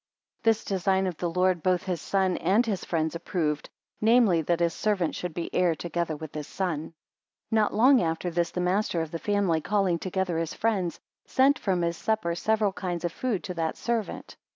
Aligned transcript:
18 0.41 0.49
This 0.49 0.65
design 0.65 1.05
of 1.05 1.15
the 1.17 1.29
lord 1.29 1.61
both 1.61 1.83
his 1.83 2.01
son 2.01 2.35
and 2.37 2.65
his 2.65 2.83
friends 2.83 3.13
approved, 3.13 3.69
namely, 4.01 4.41
that 4.41 4.59
his 4.59 4.73
servant 4.73 5.13
should 5.13 5.31
be 5.35 5.53
heir 5.53 5.75
together 5.75 6.15
with 6.15 6.33
his 6.33 6.47
son. 6.47 6.79
19 7.51 7.51
Not 7.51 7.73
long 7.75 8.01
after 8.01 8.31
this 8.31 8.49
the 8.49 8.61
master 8.61 9.03
of 9.03 9.11
the 9.11 9.19
family 9.19 9.61
calling 9.61 9.99
together, 9.99 10.39
his 10.39 10.55
friends, 10.55 10.99
sent 11.27 11.59
from 11.59 11.83
his 11.83 11.97
supper 11.97 12.33
several 12.33 12.73
kinds 12.73 13.05
of 13.05 13.11
food 13.11 13.43
to 13.43 13.53
that 13.53 13.77
servant. 13.77 14.37